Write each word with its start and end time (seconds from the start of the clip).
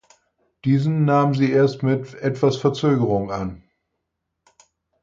Diesen 0.65 1.05
nahm 1.05 1.35
sie 1.35 1.51
erst 1.51 1.83
mit 1.83 2.15
etwas 2.15 2.57
Verzögerung 2.57 3.29
an. 3.31 3.61